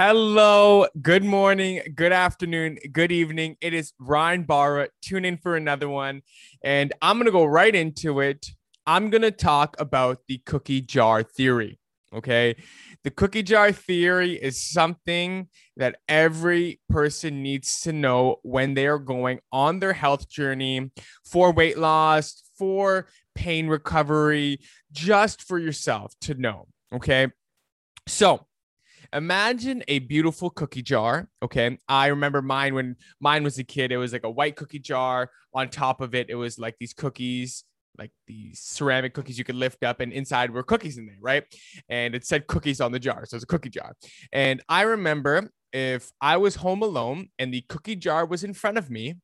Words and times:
Hello, 0.00 0.86
good 1.02 1.24
morning, 1.24 1.80
good 1.96 2.12
afternoon, 2.12 2.78
good 2.92 3.10
evening. 3.10 3.56
It 3.60 3.74
is 3.74 3.92
Ryan 3.98 4.44
Barra. 4.44 4.90
Tune 5.02 5.24
in 5.24 5.38
for 5.38 5.56
another 5.56 5.88
one. 5.88 6.22
And 6.62 6.92
I'm 7.02 7.16
going 7.16 7.26
to 7.26 7.32
go 7.32 7.44
right 7.44 7.74
into 7.74 8.20
it. 8.20 8.46
I'm 8.86 9.10
going 9.10 9.22
to 9.22 9.32
talk 9.32 9.74
about 9.80 10.18
the 10.28 10.38
cookie 10.46 10.82
jar 10.82 11.24
theory. 11.24 11.80
Okay. 12.14 12.54
The 13.02 13.10
cookie 13.10 13.42
jar 13.42 13.72
theory 13.72 14.34
is 14.34 14.62
something 14.62 15.48
that 15.76 15.96
every 16.08 16.80
person 16.88 17.42
needs 17.42 17.80
to 17.80 17.92
know 17.92 18.36
when 18.44 18.74
they 18.74 18.86
are 18.86 19.00
going 19.00 19.40
on 19.50 19.80
their 19.80 19.94
health 19.94 20.28
journey 20.28 20.92
for 21.24 21.50
weight 21.50 21.76
loss, 21.76 22.44
for 22.56 23.08
pain 23.34 23.66
recovery, 23.66 24.60
just 24.92 25.42
for 25.42 25.58
yourself 25.58 26.14
to 26.20 26.34
know. 26.34 26.68
Okay. 26.94 27.32
So, 28.06 28.46
imagine 29.12 29.82
a 29.88 30.00
beautiful 30.00 30.50
cookie 30.50 30.82
jar. 30.82 31.28
Okay. 31.42 31.78
I 31.88 32.08
remember 32.08 32.42
mine 32.42 32.74
when 32.74 32.96
mine 33.20 33.44
was 33.44 33.58
a 33.58 33.64
kid. 33.64 33.92
It 33.92 33.96
was 33.96 34.12
like 34.12 34.24
a 34.24 34.30
white 34.30 34.56
cookie 34.56 34.78
jar. 34.78 35.30
On 35.54 35.68
top 35.68 36.00
of 36.00 36.14
it, 36.14 36.30
it 36.30 36.34
was 36.34 36.58
like 36.58 36.76
these 36.78 36.92
cookies, 36.92 37.64
like 37.98 38.10
these 38.26 38.60
ceramic 38.60 39.14
cookies 39.14 39.38
you 39.38 39.44
could 39.44 39.56
lift 39.56 39.82
up, 39.82 40.00
and 40.00 40.12
inside 40.12 40.50
were 40.50 40.62
cookies 40.62 40.98
in 40.98 41.06
there, 41.06 41.18
right? 41.20 41.44
And 41.88 42.14
it 42.14 42.24
said 42.24 42.46
cookies 42.46 42.80
on 42.80 42.92
the 42.92 43.00
jar. 43.00 43.24
So 43.26 43.36
it's 43.36 43.44
a 43.44 43.46
cookie 43.46 43.70
jar. 43.70 43.96
And 44.32 44.62
I 44.68 44.82
remember 44.82 45.50
if 45.72 46.12
I 46.20 46.36
was 46.36 46.56
home 46.56 46.82
alone 46.82 47.28
and 47.38 47.52
the 47.52 47.62
cookie 47.62 47.96
jar 47.96 48.24
was 48.24 48.44
in 48.44 48.54
front 48.54 48.78
of 48.78 48.90
me, 48.90 49.16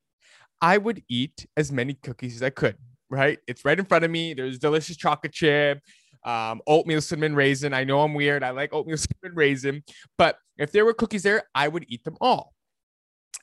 I 0.60 0.78
would 0.78 1.02
eat 1.08 1.46
as 1.56 1.70
many 1.70 1.94
cookies 1.94 2.36
as 2.36 2.42
I 2.42 2.50
could, 2.50 2.76
right? 3.10 3.38
It's 3.46 3.64
right 3.64 3.78
in 3.78 3.84
front 3.84 4.04
of 4.04 4.10
me. 4.10 4.34
There's 4.34 4.58
delicious 4.58 4.96
chocolate 4.96 5.32
chip 5.32 5.80
um, 6.24 6.62
oatmeal 6.66 7.00
cinnamon 7.00 7.34
raisin. 7.34 7.74
I 7.74 7.84
know 7.84 8.00
I'm 8.00 8.14
weird. 8.14 8.42
I 8.42 8.50
like 8.50 8.72
oatmeal 8.72 8.96
cinnamon 9.22 9.36
raisin, 9.36 9.84
but 10.16 10.38
if 10.56 10.72
there 10.72 10.84
were 10.84 10.94
cookies 10.94 11.22
there, 11.22 11.44
I 11.54 11.68
would 11.68 11.84
eat 11.88 12.04
them 12.04 12.16
all. 12.20 12.54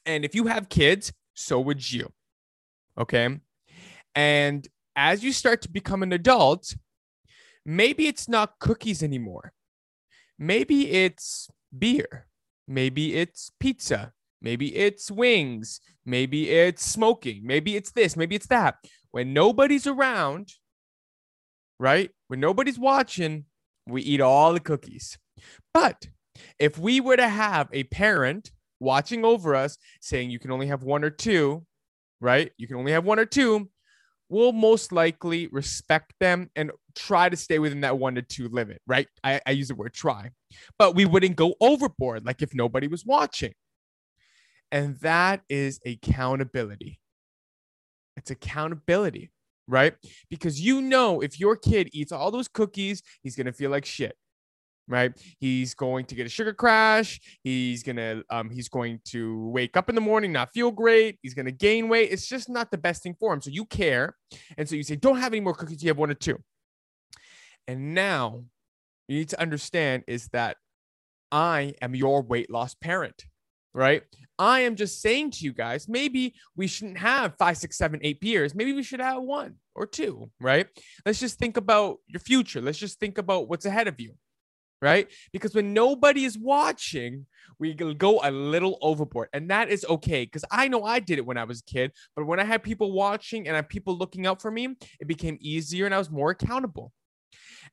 And 0.06 0.26
if 0.26 0.34
you 0.36 0.48
have 0.48 0.70
kids, 0.70 1.14
so 1.34 1.60
would 1.60 1.92
you. 1.92 2.12
Okay. 2.98 3.40
And 4.16 4.68
as 4.96 5.24
you 5.24 5.32
start 5.32 5.62
to 5.62 5.72
become 5.72 6.04
an 6.04 6.14
adult, 6.14 6.76
maybe 7.66 8.08
it's 8.08 8.28
not 8.28 8.60
cookies 8.60 9.04
anymore. 9.04 9.54
Maybe 10.38 10.90
it's 10.90 11.50
beer. 11.78 12.28
Maybe 12.68 13.16
it's 13.16 13.52
pizza. 13.60 14.12
Maybe 14.42 14.76
it's 14.76 15.12
wings. 15.12 15.82
Maybe 16.06 16.50
it's 16.50 16.84
smoking. 16.84 17.42
Maybe 17.44 17.76
it's 17.76 17.92
this. 17.92 18.18
Maybe 18.18 18.36
it's 18.36 18.48
that. 18.48 18.76
When 19.12 19.34
nobody's 19.34 19.86
around, 19.88 20.50
right? 21.82 22.12
When 22.28 22.40
nobody's 22.40 22.78
watching, 22.78 23.46
we 23.88 24.04
eat 24.04 24.22
all 24.22 24.54
the 24.54 24.60
cookies. 24.60 25.18
But 25.74 26.08
if 26.60 26.78
we 26.78 27.02
were 27.02 27.18
to 27.18 27.28
have 27.28 27.70
a 27.74 27.84
parent 27.86 28.52
watching 28.80 29.26
over 29.26 29.56
us 29.56 29.78
saying 30.00 30.30
you 30.30 30.38
can 30.38 30.52
only 30.52 30.68
have 30.68 30.84
one 30.84 31.04
or 31.04 31.10
two, 31.10 31.66
right? 32.22 32.52
You 32.58 32.68
can 32.68 32.78
only 32.78 32.92
have 32.92 33.04
one 33.04 33.18
or 33.18 33.26
two, 33.26 33.68
we'll 34.30 34.52
most 34.52 34.92
likely 34.92 35.48
respect 35.52 36.14
them 36.20 36.52
and 36.56 36.72
try 36.96 37.30
to 37.30 37.36
stay 37.36 37.58
within 37.58 37.82
that 37.82 37.98
one 37.98 38.14
to 38.14 38.22
two 38.22 38.48
limit, 38.50 38.80
right? 38.86 39.08
I, 39.24 39.42
I 39.48 39.52
use 39.52 39.70
the 39.70 39.76
word 39.76 39.94
try, 39.94 40.30
but 40.78 40.94
we 40.94 41.06
wouldn't 41.06 41.36
go 41.36 41.56
overboard 41.60 42.28
like 42.28 42.44
if 42.44 42.54
nobody 42.54 42.88
was 42.88 43.06
watching. 43.08 43.54
And 44.72 45.00
that 45.00 45.42
is 45.50 45.80
accountability. 45.84 47.00
It's 48.18 48.30
accountability 48.30 49.32
right? 49.72 49.94
Because 50.30 50.62
you 50.62 50.82
know, 50.82 51.22
if 51.22 51.40
your 51.40 51.56
kid 51.56 51.90
eats 51.94 52.12
all 52.12 52.30
those 52.30 52.48
cookies, 52.48 53.02
he's 53.24 53.36
going 53.36 53.48
to 53.48 53.54
feel 53.54 53.72
like 53.72 53.86
shit. 53.86 54.16
Right, 54.88 55.14
he's 55.40 55.74
going 55.74 56.04
to 56.06 56.16
get 56.16 56.26
a 56.26 56.30
sugar 56.30 56.54
crash. 56.54 57.22
He's 57.44 57.82
gonna, 57.82 58.24
um, 58.30 58.50
he's 58.50 58.68
going 58.68 59.00
to 59.06 59.48
wake 59.48 59.78
up 59.78 59.88
in 59.88 59.96
the 59.96 60.02
morning, 60.02 60.34
not 60.34 60.50
feel 60.54 60.70
great. 60.70 61.18
He's 61.22 61.34
gonna 61.34 61.52
gain 61.52 61.88
weight. 61.88 62.12
It's 62.12 62.28
just 62.28 62.50
not 62.50 62.72
the 62.72 62.78
best 62.78 63.02
thing 63.02 63.16
for 63.18 63.32
him. 63.34 63.42
So 63.42 63.52
you 63.52 63.64
care, 63.66 64.16
and 64.58 64.68
so 64.68 64.76
you 64.76 64.84
say, 64.84 64.98
"Don't 64.98 65.18
have 65.20 65.32
any 65.32 65.40
more 65.40 65.54
cookies. 65.54 65.82
You 65.82 65.90
have 65.90 65.98
one 65.98 66.10
or 66.10 66.16
two. 66.16 66.40
And 67.68 67.94
now, 67.94 68.44
you 69.08 69.20
need 69.20 69.30
to 69.30 69.40
understand 69.40 70.04
is 70.08 70.28
that 70.30 70.58
I 71.32 71.76
am 71.82 71.96
your 71.96 72.22
weight 72.22 72.50
loss 72.50 72.76
parent 72.76 73.26
right? 73.74 74.04
I 74.38 74.62
am 74.62 74.76
just 74.76 75.02
saying 75.02 75.32
to 75.32 75.46
you 75.46 75.54
guys, 75.54 75.88
maybe 75.88 76.34
we 76.56 76.68
shouldn't 76.68 76.98
have 76.98 77.36
five, 77.38 77.58
six, 77.58 77.78
seven, 77.78 78.00
eight 78.04 78.20
beers. 78.20 78.56
Maybe 78.56 78.74
we 78.74 78.84
should 78.84 79.00
have 79.00 79.22
one 79.22 79.56
or 79.76 79.86
two, 79.86 80.32
right? 80.40 80.68
Let's 81.06 81.20
just 81.20 81.38
think 81.38 81.58
about 81.58 81.98
your 82.08 82.20
future. 82.20 82.62
Let's 82.62 82.80
just 82.80 83.00
think 83.00 83.18
about 83.18 83.48
what's 83.48 83.66
ahead 83.66 83.88
of 83.88 84.00
you, 84.00 84.14
right? 84.82 85.08
Because 85.32 85.54
when 85.54 85.74
nobody 85.74 86.26
is 86.26 86.38
watching, 86.38 87.28
we 87.60 87.76
go 87.76 88.20
a 88.24 88.32
little 88.32 88.80
overboard. 88.82 89.30
And 89.34 89.52
that 89.52 89.70
is 89.70 89.86
okay. 89.88 90.26
Because 90.26 90.44
I 90.50 90.68
know 90.68 90.84
I 90.84 91.00
did 91.00 91.20
it 91.20 91.26
when 91.26 91.38
I 91.38 91.44
was 91.44 91.60
a 91.60 91.72
kid. 91.72 91.92
But 92.16 92.26
when 92.26 92.40
I 92.40 92.44
had 92.44 92.64
people 92.64 92.92
watching 92.92 93.48
and 93.48 93.56
I 93.56 93.60
had 93.60 93.70
people 93.70 93.96
looking 93.96 94.26
out 94.26 94.42
for 94.42 94.50
me, 94.50 94.76
it 95.00 95.08
became 95.08 95.38
easier 95.40 95.86
and 95.86 95.94
I 95.94 96.00
was 96.00 96.10
more 96.10 96.32
accountable. 96.32 96.92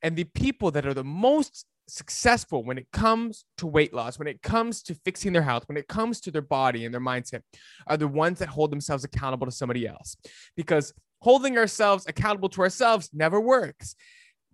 And 0.02 0.14
the 0.14 0.24
people 0.24 0.70
that 0.72 0.86
are 0.86 0.92
the 0.92 1.02
most 1.02 1.64
successful 1.88 2.64
when 2.64 2.78
it 2.78 2.86
comes 2.92 3.44
to 3.58 3.66
weight 3.66 3.94
loss, 3.94 4.18
when 4.18 4.28
it 4.28 4.42
comes 4.42 4.82
to 4.84 4.94
fixing 5.04 5.32
their 5.32 5.42
health, 5.42 5.64
when 5.66 5.76
it 5.76 5.88
comes 5.88 6.20
to 6.20 6.30
their 6.30 6.42
body 6.42 6.84
and 6.84 6.92
their 6.92 7.00
mindset, 7.00 7.42
are 7.86 7.96
the 7.96 8.08
ones 8.08 8.38
that 8.38 8.48
hold 8.48 8.70
themselves 8.70 9.04
accountable 9.04 9.46
to 9.46 9.52
somebody 9.52 9.86
else. 9.86 10.16
Because 10.56 10.92
holding 11.20 11.58
ourselves 11.58 12.06
accountable 12.06 12.48
to 12.50 12.62
ourselves 12.62 13.10
never 13.12 13.40
works. 13.40 13.94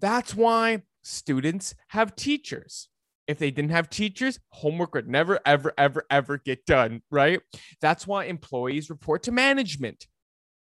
That's 0.00 0.34
why 0.34 0.82
students 1.02 1.74
have 1.88 2.16
teachers. 2.16 2.88
If 3.26 3.38
they 3.38 3.50
didn't 3.50 3.70
have 3.70 3.88
teachers, 3.88 4.38
homework 4.50 4.94
would 4.94 5.08
never, 5.08 5.40
ever, 5.46 5.72
ever, 5.78 6.04
ever 6.10 6.38
get 6.38 6.66
done, 6.66 7.02
right? 7.10 7.40
That's 7.80 8.06
why 8.06 8.24
employees 8.24 8.90
report 8.90 9.22
to 9.24 9.32
management 9.32 10.06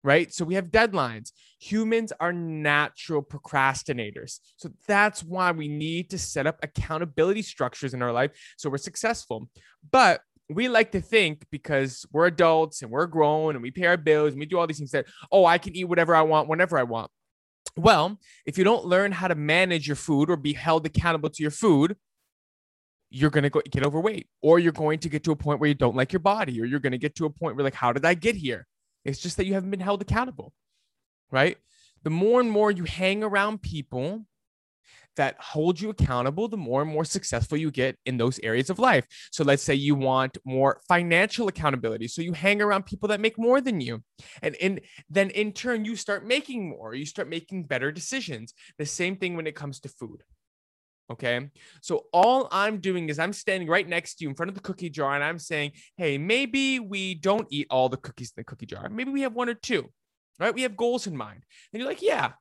right? 0.03 0.33
So 0.33 0.45
we 0.45 0.55
have 0.55 0.67
deadlines. 0.67 1.31
Humans 1.59 2.13
are 2.19 2.31
natural 2.31 3.21
procrastinators. 3.21 4.39
So 4.55 4.69
that's 4.87 5.23
why 5.23 5.51
we 5.51 5.67
need 5.67 6.09
to 6.11 6.17
set 6.17 6.47
up 6.47 6.59
accountability 6.63 7.41
structures 7.41 7.93
in 7.93 8.01
our 8.01 8.11
life 8.11 8.31
so 8.57 8.69
we're 8.69 8.77
successful. 8.77 9.49
But 9.91 10.21
we 10.49 10.67
like 10.67 10.91
to 10.93 11.01
think 11.01 11.45
because 11.51 12.05
we're 12.11 12.25
adults 12.25 12.81
and 12.81 12.89
we're 12.91 13.05
grown 13.05 13.55
and 13.55 13.61
we 13.61 13.71
pay 13.71 13.85
our 13.85 13.97
bills 13.97 14.31
and 14.31 14.39
we 14.39 14.45
do 14.45 14.57
all 14.57 14.67
these 14.67 14.79
things 14.79 14.91
that, 14.91 15.05
oh, 15.31 15.45
I 15.45 15.57
can 15.57 15.75
eat 15.75 15.85
whatever 15.85 16.15
I 16.15 16.23
want 16.23 16.49
whenever 16.49 16.77
I 16.77 16.83
want. 16.83 17.11
Well, 17.77 18.19
if 18.45 18.57
you 18.57 18.63
don't 18.63 18.85
learn 18.85 19.11
how 19.11 19.27
to 19.27 19.35
manage 19.35 19.87
your 19.87 19.95
food 19.95 20.29
or 20.29 20.37
be 20.37 20.53
held 20.53 20.85
accountable 20.85 21.29
to 21.29 21.43
your 21.43 21.51
food, 21.51 21.95
you're 23.11 23.29
going 23.29 23.49
to 23.49 23.61
get 23.69 23.85
overweight 23.85 24.27
or 24.41 24.59
you're 24.59 24.71
going 24.71 24.99
to 24.99 25.09
get 25.09 25.23
to 25.23 25.31
a 25.31 25.35
point 25.35 25.59
where 25.59 25.67
you 25.67 25.75
don't 25.75 25.95
like 25.95 26.13
your 26.13 26.19
body 26.19 26.59
or 26.61 26.65
you're 26.65 26.79
going 26.79 26.91
to 26.91 26.97
get 26.97 27.15
to 27.15 27.25
a 27.25 27.29
point 27.29 27.55
where 27.55 27.63
like 27.63 27.73
how 27.73 27.91
did 27.91 28.05
I 28.05 28.13
get 28.13 28.35
here? 28.35 28.67
It's 29.09 29.19
just 29.19 29.37
that 29.37 29.45
you 29.45 29.53
haven't 29.53 29.71
been 29.71 29.79
held 29.79 30.01
accountable, 30.01 30.53
right? 31.31 31.57
The 32.03 32.09
more 32.09 32.39
and 32.39 32.49
more 32.49 32.71
you 32.71 32.83
hang 32.83 33.23
around 33.23 33.61
people 33.61 34.25
that 35.17 35.35
hold 35.39 35.81
you 35.81 35.89
accountable, 35.89 36.47
the 36.47 36.55
more 36.55 36.81
and 36.81 36.89
more 36.89 37.03
successful 37.03 37.57
you 37.57 37.71
get 37.71 37.97
in 38.05 38.17
those 38.17 38.39
areas 38.39 38.69
of 38.69 38.79
life. 38.79 39.05
So 39.31 39.43
let's 39.43 39.63
say 39.63 39.73
you 39.73 39.95
want 39.95 40.37
more 40.45 40.79
financial 40.87 41.49
accountability. 41.49 42.07
So 42.07 42.21
you 42.21 42.31
hang 42.31 42.61
around 42.61 42.85
people 42.85 43.09
that 43.09 43.19
make 43.19 43.37
more 43.37 43.59
than 43.59 43.81
you. 43.81 44.01
And, 44.41 44.55
and 44.61 44.79
then 45.09 45.29
in 45.31 45.51
turn, 45.51 45.83
you 45.83 45.97
start 45.97 46.25
making 46.25 46.69
more, 46.69 46.93
you 46.93 47.05
start 47.05 47.27
making 47.27 47.65
better 47.65 47.91
decisions. 47.91 48.53
The 48.77 48.85
same 48.85 49.17
thing 49.17 49.35
when 49.35 49.47
it 49.47 49.55
comes 49.55 49.81
to 49.81 49.89
food. 49.89 50.23
Okay. 51.11 51.49
So 51.81 52.05
all 52.13 52.47
I'm 52.51 52.77
doing 52.79 53.09
is 53.09 53.17
I'm 53.17 53.33
standing 53.33 53.67
right 53.67 53.87
next 53.87 54.15
to 54.15 54.23
you 54.23 54.29
in 54.29 54.35
front 54.35 54.49
of 54.49 54.55
the 54.55 54.61
cookie 54.61 54.91
jar 54.91 55.15
and 55.15 55.23
I'm 55.23 55.39
saying, 55.39 55.71
hey, 55.97 56.17
maybe 56.17 56.79
we 56.79 57.15
don't 57.15 57.47
eat 57.49 57.67
all 57.71 57.89
the 57.89 57.97
cookies 57.97 58.31
in 58.35 58.41
the 58.41 58.43
cookie 58.43 58.67
jar. 58.67 58.87
Maybe 58.89 59.11
we 59.11 59.21
have 59.21 59.33
one 59.33 59.49
or 59.49 59.55
two, 59.55 59.89
right? 60.39 60.53
We 60.53 60.61
have 60.61 60.77
goals 60.77 61.07
in 61.07 61.17
mind. 61.17 61.43
And 61.73 61.79
you're 61.79 61.89
like, 61.89 62.03
yeah, 62.03 62.33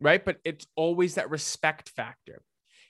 right. 0.00 0.22
But 0.22 0.38
it's 0.44 0.66
always 0.76 1.14
that 1.14 1.30
respect 1.30 1.88
factor. 1.88 2.42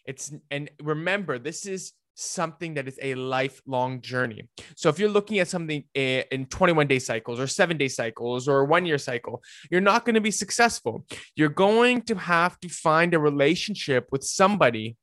It's, 0.04 0.32
and 0.50 0.70
remember, 0.82 1.38
this 1.38 1.66
is 1.66 1.92
something 2.16 2.75
that 2.75 2.89
is 2.89 2.98
a 3.03 3.15
lifelong 3.15 4.01
journey. 4.01 4.48
So 4.74 4.89
if 4.89 4.98
you're 4.98 5.10
looking 5.10 5.39
at 5.39 5.48
something 5.48 5.84
eh, 5.95 6.22
in 6.33 6.47
21 6.47 6.86
day 6.86 6.98
cycles 6.98 7.39
or 7.39 7.47
seven 7.47 7.77
day 7.77 7.89
cycles 7.89 8.48
or 8.48 8.65
one 8.65 8.86
year 8.86 8.98
cycle, 8.98 9.42
you're 9.71 9.83
not 9.83 10.04
going 10.04 10.15
to 10.15 10.21
be 10.21 10.30
successful. 10.30 11.04
You're 11.36 11.51
going 11.51 12.03
to 12.03 12.16
have 12.16 12.59
to 12.60 12.68
find 12.68 13.15
a 13.15 13.18
relationship 13.18 14.09
with 14.10 14.24
somebody 14.24 14.97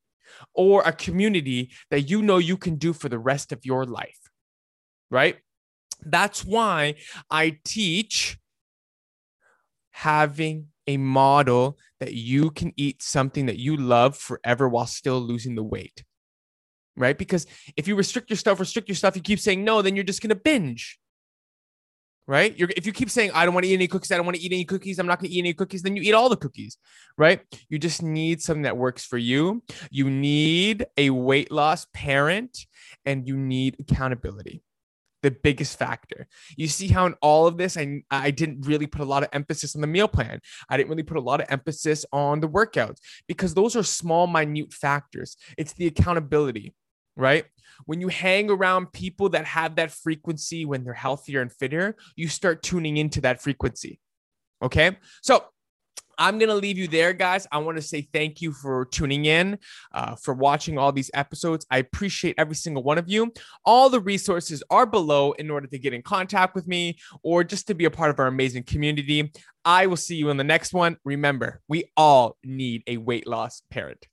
or 0.56 0.82
a 0.82 0.92
community 0.92 1.72
that 1.92 2.02
you 2.02 2.22
know 2.22 2.40
you 2.40 2.58
can 2.58 2.76
do 2.76 2.92
for 2.92 3.10
the 3.10 3.20
rest 3.20 3.52
of 3.52 3.64
your 3.64 3.86
life. 3.86 4.20
Right? 5.12 5.38
That's 6.04 6.44
why 6.44 6.96
I 7.30 7.60
teach 7.64 8.40
having 9.92 10.70
a 10.88 10.98
model 10.98 11.78
that 12.00 12.14
you 12.14 12.50
can 12.50 12.74
eat 12.76 13.04
something 13.04 13.46
that 13.46 13.58
you 13.58 13.78
love 13.78 14.18
forever 14.18 14.68
while 14.68 14.88
still 14.88 15.20
losing 15.20 15.56
the 15.56 15.64
weight 15.64 16.04
right? 16.96 17.18
Because 17.18 17.46
if 17.76 17.88
you 17.88 17.96
restrict 17.96 18.30
yourself, 18.30 18.60
restrict 18.60 18.90
yourself, 18.90 19.16
you 19.16 19.22
keep 19.22 19.40
saying 19.40 19.64
no, 19.64 19.82
then 19.82 19.96
you're 19.96 20.04
just 20.04 20.22
going 20.22 20.30
to 20.30 20.36
binge. 20.36 21.00
right? 22.28 22.58
You're, 22.58 22.70
if 22.78 22.86
you 22.86 22.94
keep 22.94 23.10
saying, 23.10 23.32
I 23.34 23.46
don't 23.46 23.54
want 23.54 23.66
to 23.66 23.70
eat 23.72 23.76
any 23.76 23.88
cookies, 23.88 24.12
I 24.12 24.16
don't 24.18 24.26
want 24.26 24.38
to 24.38 24.44
eat 24.44 24.52
any 24.52 24.66
cookies, 24.66 25.00
I'm 25.00 25.08
not 25.08 25.20
going 25.20 25.30
to 25.30 25.36
eat 25.36 25.40
any 25.40 25.54
cookies, 25.54 25.82
then 25.82 25.96
you 25.96 26.04
eat 26.04 26.14
all 26.14 26.30
the 26.30 26.38
cookies, 26.38 26.78
right? 27.18 27.42
You 27.70 27.78
just 27.80 28.02
need 28.02 28.42
something 28.42 28.64
that 28.64 28.78
works 28.78 29.06
for 29.06 29.18
you. 29.18 29.64
You 29.92 30.10
need 30.10 30.86
a 30.98 31.10
weight 31.10 31.52
loss 31.52 31.86
parent 31.94 32.58
and 33.06 33.28
you 33.28 33.36
need 33.36 33.76
accountability. 33.80 34.64
The 35.22 35.32
biggest 35.32 35.80
factor. 35.80 36.28
You 36.58 36.68
see 36.68 36.90
how 36.90 37.06
in 37.06 37.14
all 37.22 37.48
of 37.48 37.56
this, 37.56 37.78
I, 37.78 38.04
I 38.12 38.32
didn't 38.32 38.68
really 38.68 38.88
put 38.88 39.00
a 39.00 39.06
lot 39.06 39.24
of 39.24 39.30
emphasis 39.32 39.74
on 39.74 39.80
the 39.80 39.88
meal 39.88 40.10
plan. 40.10 40.42
I 40.68 40.76
didn't 40.76 40.90
really 40.90 41.04
put 41.04 41.16
a 41.16 41.22
lot 41.22 41.40
of 41.40 41.48
emphasis 41.50 42.06
on 42.12 42.42
the 42.42 42.50
workouts 42.50 42.98
because 43.26 43.54
those 43.54 43.78
are 43.78 43.84
small, 43.84 44.28
minute 44.28 44.74
factors. 44.74 45.38
It's 45.58 45.72
the 45.74 45.88
accountability, 45.88 46.74
right? 47.16 47.46
when 47.86 48.02
you 48.02 48.08
hang 48.08 48.50
around 48.50 48.92
people 48.92 49.30
that 49.30 49.46
have 49.46 49.76
that 49.76 49.92
frequency 49.92 50.66
when 50.66 50.84
they're 50.84 50.94
healthier 50.94 51.42
and 51.42 51.52
fitter, 51.52 51.96
you 52.16 52.28
start 52.28 52.64
tuning 52.64 52.98
into 52.98 53.22
that 53.22 53.42
frequency. 53.42 54.00
Okay. 54.62 54.98
So 55.22 55.46
I'm 56.18 56.38
going 56.38 56.50
to 56.50 56.56
leave 56.56 56.78
you 56.78 56.88
there, 56.88 57.12
guys. 57.12 57.48
I 57.52 57.58
want 57.58 57.78
to 57.78 57.82
say 57.82 58.08
thank 58.14 58.40
you 58.40 58.54
for 58.54 58.86
tuning 58.86 59.26
in, 59.26 59.58
uh, 59.94 60.16
for 60.16 60.36
watching 60.36 60.78
all 60.78 60.92
these 60.92 61.10
episodes. 61.14 61.66
I 61.72 61.80
appreciate 61.80 62.36
every 62.38 62.56
single 62.56 62.84
one 62.84 63.00
of 63.00 63.10
you. 63.10 63.34
All 63.66 63.90
the 63.90 64.00
resources 64.00 64.64
are 64.70 64.86
below 64.86 65.32
in 65.34 65.50
order 65.50 65.66
to 65.68 65.80
get 65.80 65.94
in 65.94 66.04
contact 66.04 66.54
with 66.54 66.68
me 66.68 67.00
or 67.24 67.44
just 67.44 67.66
to 67.68 67.74
be 67.74 67.86
a 67.86 67.92
part 67.92 68.12
of 68.12 68.20
our 68.20 68.28
amazing 68.28 68.64
community. 68.64 69.32
I 69.66 69.88
will 69.88 69.98
see 69.98 70.16
you 70.16 70.30
in 70.30 70.38
the 70.38 70.44
next 70.44 70.72
one. 70.72 70.98
Remember, 71.04 71.62
we 71.68 71.86
all 71.98 72.38
need 72.44 72.84
a 72.86 72.98
weight 72.98 73.26
loss 73.26 73.64
parent. 73.72 74.06